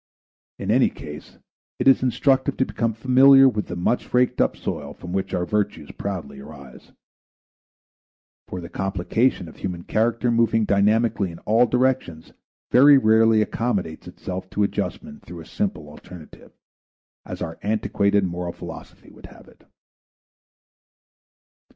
In 0.57 0.71
any 0.71 0.89
case 0.89 1.37
it 1.77 1.87
is 1.87 2.01
instructive 2.01 2.57
to 2.57 2.65
become 2.65 2.91
familiar 2.93 3.47
with 3.47 3.67
the 3.67 3.75
much 3.75 4.15
raked 4.15 4.41
up 4.41 4.57
soil 4.57 4.95
from 4.95 5.13
which 5.13 5.31
our 5.31 5.45
virtues 5.45 5.91
proudly 5.91 6.39
arise. 6.39 6.91
For 8.47 8.59
the 8.61 8.67
complication 8.67 9.47
of 9.47 9.57
human 9.57 9.83
character 9.83 10.31
moving 10.31 10.65
dynamically 10.65 11.29
in 11.29 11.37
all 11.45 11.67
directions 11.67 12.33
very 12.71 12.97
rarely 12.97 13.43
accommodates 13.43 14.07
itself 14.07 14.49
to 14.49 14.63
adjustment 14.63 15.23
through 15.23 15.41
a 15.41 15.45
simple 15.45 15.87
alternative, 15.87 16.51
as 17.23 17.43
our 17.43 17.59
antiquated 17.61 18.23
moral 18.23 18.53
philosophy 18.53 19.11
would 19.11 19.27
have 19.27 19.47
it. 19.47 19.67